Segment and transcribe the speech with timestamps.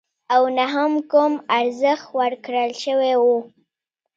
[0.35, 3.37] او نه هم کوم ارزښت ورکړل شوی وو.